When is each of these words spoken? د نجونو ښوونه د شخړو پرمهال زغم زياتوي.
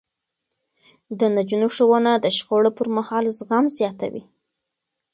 د 1.19 1.21
نجونو 1.35 1.67
ښوونه 1.75 2.11
د 2.19 2.25
شخړو 2.37 2.69
پرمهال 2.77 3.25
زغم 3.37 3.65
زياتوي. 3.77 4.23